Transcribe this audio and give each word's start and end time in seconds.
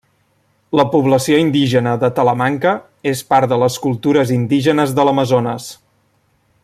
La 0.77 0.85
població 0.93 1.41
indígena 1.41 1.93
de 2.03 2.09
Talamanca 2.19 2.73
és 3.13 3.21
part 3.35 3.53
de 3.53 3.61
les 3.65 3.77
cultures 3.85 4.33
indígenes 4.39 4.97
de 5.01 5.07
l'Amazones. 5.11 5.69